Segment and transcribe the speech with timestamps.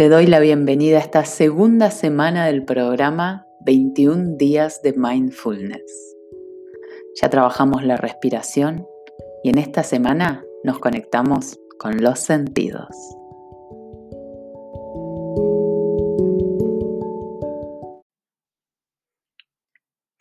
[0.00, 6.16] Te doy la bienvenida a esta segunda semana del programa 21 días de mindfulness.
[7.20, 8.86] Ya trabajamos la respiración
[9.44, 12.88] y en esta semana nos conectamos con los sentidos.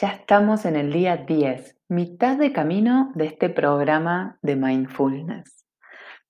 [0.00, 5.66] Ya estamos en el día 10, mitad de camino de este programa de mindfulness.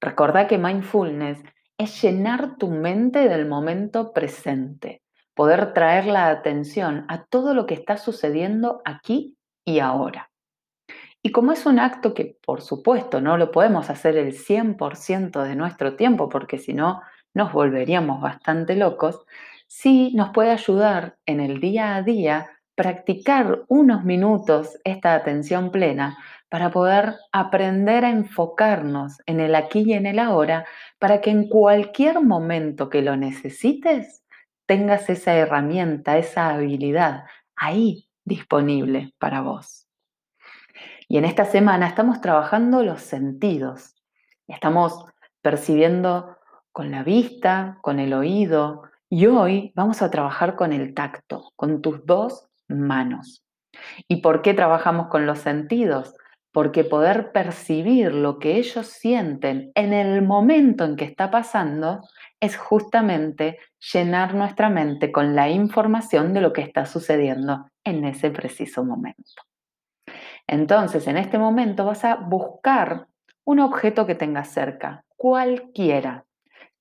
[0.01, 1.43] Recordá que mindfulness
[1.79, 5.03] es llenar tu mente del momento presente,
[5.35, 10.31] poder traer la atención a todo lo que está sucediendo aquí y ahora.
[11.23, 15.57] Y como es un acto que, por supuesto, no lo podemos hacer el 100% de
[15.57, 17.01] nuestro tiempo, porque si no,
[17.33, 19.25] nos volveríamos bastante locos,
[19.67, 26.19] sí nos puede ayudar en el día a día practicar unos minutos esta atención plena
[26.55, 30.65] para poder aprender a enfocarnos en el aquí y en el ahora,
[31.01, 34.23] para que en cualquier momento que lo necesites,
[34.65, 37.25] tengas esa herramienta, esa habilidad
[37.57, 39.89] ahí disponible para vos.
[41.09, 43.97] Y en esta semana estamos trabajando los sentidos.
[44.47, 45.07] Estamos
[45.43, 46.37] percibiendo
[46.71, 51.83] con la vista, con el oído, y hoy vamos a trabajar con el tacto, con
[51.83, 53.45] tus dos manos.
[54.07, 56.15] ¿Y por qué trabajamos con los sentidos?
[56.55, 62.01] Porque poder percibir lo que ellos sienten en el momento en que está pasando
[62.41, 63.59] es justamente
[63.93, 69.43] llenar nuestra mente con la información de lo que está sucediendo en ese preciso momento.
[70.47, 73.09] Entonces, en este momento vas a buscar
[73.45, 76.25] un objeto que tengas cerca, cualquiera,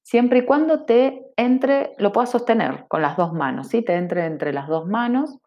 [0.04, 3.82] siempre y cuando te entre, lo puedas sostener con las dos manos, ¿sí?
[3.82, 5.40] Te entre entre las dos manos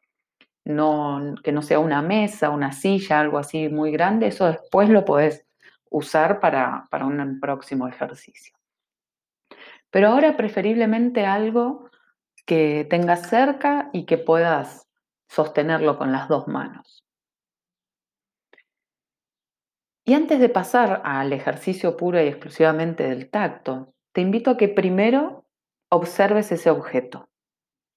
[0.67, 5.47] que no sea una mesa, una silla, algo así muy grande, eso después lo podés
[5.91, 8.57] usar para, para un próximo ejercicio.
[9.91, 11.89] Pero ahora preferiblemente algo
[12.45, 14.89] que tengas cerca y que puedas
[15.29, 17.05] sostenerlo con las dos manos.
[20.05, 24.69] Y antes de pasar al ejercicio puro y exclusivamente del tacto, te invito a que
[24.69, 25.47] primero
[25.91, 27.29] observes ese objeto.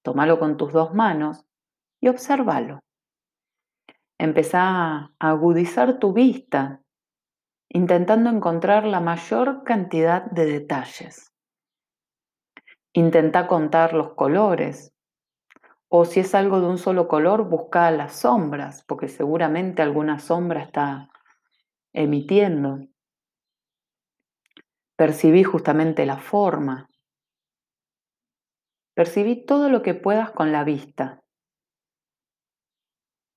[0.02, 1.44] Tómalo con tus dos manos
[2.00, 2.80] y obsérvalo.
[4.18, 6.82] Empezá a agudizar tu vista,
[7.68, 11.32] intentando encontrar la mayor cantidad de detalles.
[12.92, 14.92] Intenta contar los colores,
[15.88, 20.62] o si es algo de un solo color, busca las sombras, porque seguramente alguna sombra
[20.62, 21.08] está
[21.92, 22.78] emitiendo.
[24.96, 26.88] Percibí justamente la forma.
[28.94, 31.22] Percibí todo lo que puedas con la vista.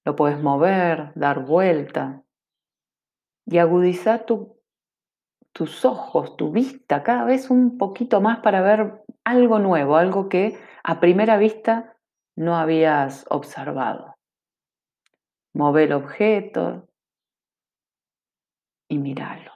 [0.06, 2.24] Lo puedes mover, dar vuelta
[3.46, 9.96] y agudizar tus ojos, tu vista cada vez un poquito más para ver algo nuevo,
[9.96, 11.98] algo que a primera vista
[12.36, 14.16] no habías observado.
[15.54, 16.88] Mover el objeto
[18.90, 19.52] y mirarlo.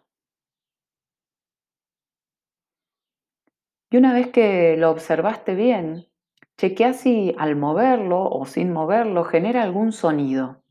[3.90, 6.07] Y una vez que lo observaste bien,
[6.57, 10.63] Chequea si al moverlo o sin moverlo genera algún sonido.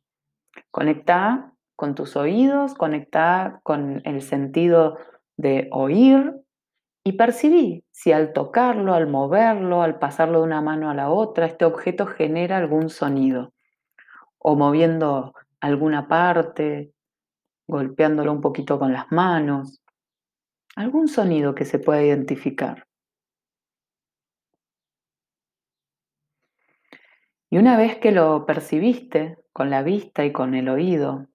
[0.73, 4.99] Conecta con tus oídos, conecta con el sentido
[5.37, 6.35] de oír
[7.05, 11.47] y percibí si al tocarlo, al moverlo, al pasarlo de una mano a la otra,
[11.47, 13.53] este objeto genera algún sonido.
[14.39, 16.91] O moviendo alguna parte,
[17.69, 19.81] golpeándolo un poquito con las manos.
[20.75, 22.87] Algún sonido que se pueda identificar.
[27.57, 31.27] Y una vez que lo percibiste con la vista y con el oído,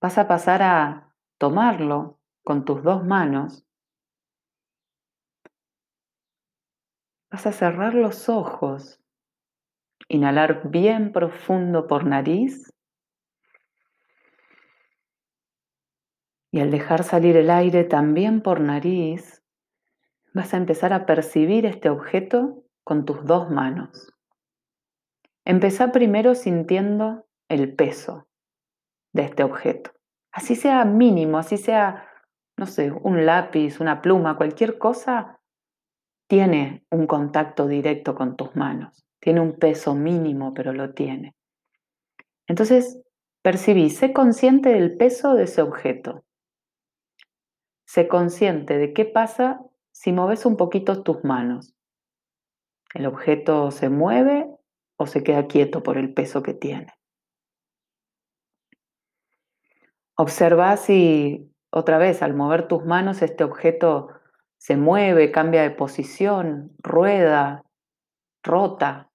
[0.00, 3.64] vas a pasar a tomarlo con tus dos manos.
[7.30, 9.00] Vas a cerrar los ojos,
[10.08, 12.68] inhalar bien profundo por nariz
[16.50, 19.40] y al dejar salir el aire también por nariz,
[20.32, 24.13] vas a empezar a percibir este objeto con tus dos manos.
[25.44, 28.26] Empezá primero sintiendo el peso
[29.12, 29.92] de este objeto.
[30.32, 32.08] Así sea mínimo, así sea,
[32.56, 35.40] no sé, un lápiz, una pluma, cualquier cosa,
[36.28, 39.04] tiene un contacto directo con tus manos.
[39.20, 41.34] Tiene un peso mínimo, pero lo tiene.
[42.46, 43.00] Entonces,
[43.42, 46.24] percibí, sé consciente del peso de ese objeto.
[47.86, 49.60] Sé consciente de qué pasa
[49.92, 51.74] si moves un poquito tus manos.
[52.94, 54.48] El objeto se mueve
[54.96, 56.92] o se queda quieto por el peso que tiene.
[60.16, 64.08] Observa si otra vez al mover tus manos este objeto
[64.58, 67.64] se mueve, cambia de posición, rueda,
[68.42, 69.10] rota,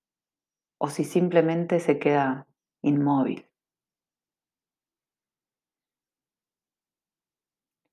[0.78, 2.48] o si simplemente se queda
[2.82, 3.48] inmóvil.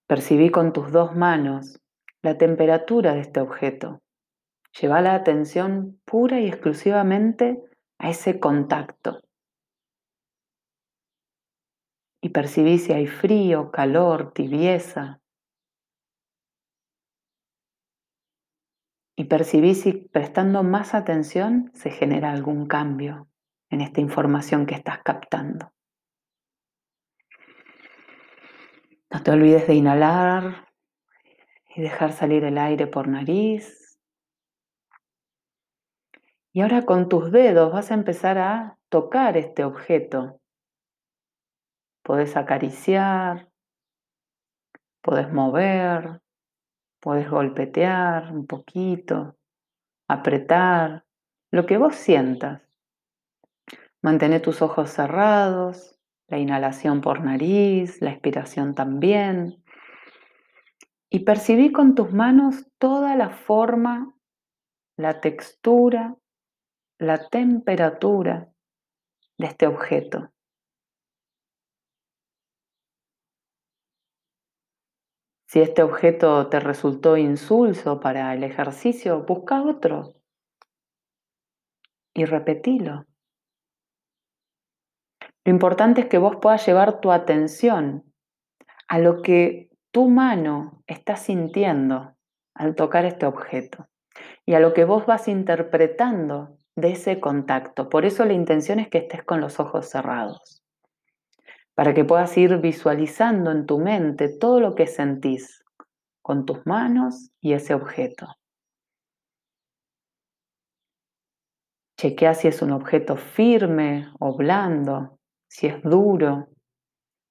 [0.07, 1.81] Percibí con tus dos manos
[2.23, 4.01] la temperatura de este objeto.
[4.81, 7.63] Lleva la atención pura y exclusivamente
[7.99, 9.23] a ese contacto.
[12.23, 15.21] Y percibí si hay frío, calor, tibieza.
[19.17, 23.29] Y percibí si prestando más atención se genera algún cambio
[23.71, 25.73] en esta información que estás captando.
[29.11, 30.69] No te olvides de inhalar
[31.75, 33.86] y dejar salir el aire por nariz.
[36.57, 40.41] Y ahora con tus dedos vas a empezar a tocar este objeto.
[42.03, 43.51] Podés acariciar,
[45.03, 46.23] podés mover,
[46.99, 49.37] podés golpetear un poquito,
[50.09, 51.05] apretar,
[51.51, 52.63] lo que vos sientas.
[54.01, 59.63] Mantén tus ojos cerrados, la inhalación por nariz, la expiración también.
[61.11, 64.15] Y percibí con tus manos toda la forma,
[64.97, 66.17] la textura,
[66.99, 68.49] la temperatura
[69.39, 70.31] de este objeto.
[75.49, 80.15] Si este objeto te resultó insulso para el ejercicio, busca otro
[82.15, 83.07] y repetilo.
[85.45, 88.13] Lo importante es que vos puedas llevar tu atención
[88.89, 92.17] a lo que tu mano está sintiendo
[92.55, 93.89] al tocar este objeto
[94.45, 97.89] y a lo que vos vas interpretando de ese contacto.
[97.89, 100.63] Por eso la intención es que estés con los ojos cerrados,
[101.75, 105.65] para que puedas ir visualizando en tu mente todo lo que sentís
[106.23, 108.37] con tus manos y ese objeto.
[111.99, 115.19] Chequea si es un objeto firme o blando,
[115.49, 116.49] si es duro,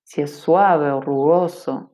[0.03, 1.91] si es suave o rugoso.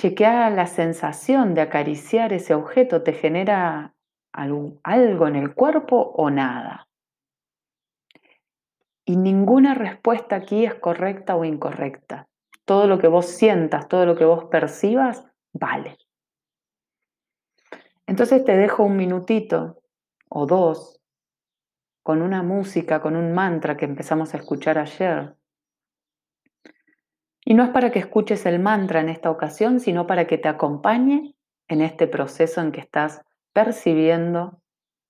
[0.00, 3.94] Chequea la sensación de acariciar ese objeto, ¿te genera
[4.32, 6.88] algo en el cuerpo o nada?
[9.04, 12.28] Y ninguna respuesta aquí es correcta o incorrecta.
[12.64, 15.98] Todo lo que vos sientas, todo lo que vos percibas, vale.
[18.06, 19.82] Entonces te dejo un minutito
[20.28, 21.00] o dos
[22.02, 25.36] con una música, con un mantra que empezamos a escuchar ayer.
[27.44, 30.48] Y no es para que escuches el mantra en esta ocasión, sino para que te
[30.48, 31.34] acompañe
[31.68, 34.60] en este proceso en que estás percibiendo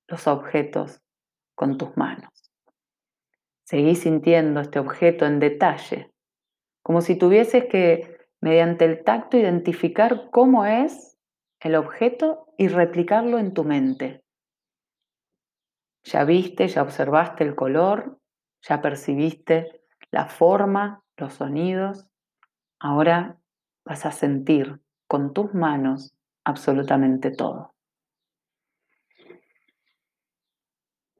[0.09, 1.01] los objetos
[1.55, 2.31] con tus manos.
[3.65, 6.13] Seguí sintiendo este objeto en detalle,
[6.83, 11.17] como si tuvieses que, mediante el tacto, identificar cómo es
[11.61, 14.23] el objeto y replicarlo en tu mente.
[16.05, 18.19] Ya viste, ya observaste el color,
[18.63, 22.09] ya percibiste la forma, los sonidos.
[22.81, 23.39] Ahora
[23.85, 26.15] vas a sentir con tus manos
[26.45, 27.73] absolutamente todo.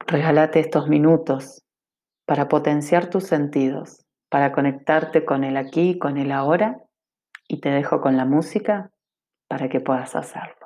[0.07, 1.63] Regálate estos minutos
[2.25, 6.81] para potenciar tus sentidos, para conectarte con el aquí, con el ahora,
[7.47, 8.91] y te dejo con la música
[9.47, 10.62] para que puedas hacerlo.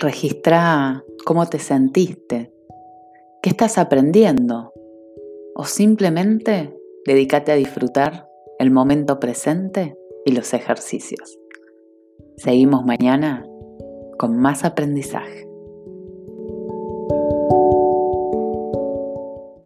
[0.00, 2.52] Registra cómo te sentiste,
[3.42, 4.72] qué estás aprendiendo
[5.54, 6.76] o simplemente
[7.06, 8.28] dedícate a disfrutar
[8.58, 11.38] el momento presente y los ejercicios.
[12.36, 13.44] Seguimos mañana
[14.18, 15.47] con más aprendizaje.